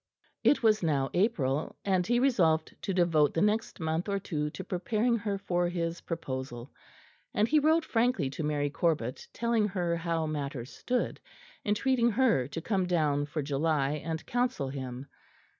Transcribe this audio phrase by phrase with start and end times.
[0.43, 4.63] It was now April, and he resolved to devote the next month or two to
[4.63, 6.71] preparing her for his proposal;
[7.35, 11.19] and he wrote frankly to Mary Corbet telling her how matters stood,
[11.63, 15.05] entreating her to come down for July and counsel him.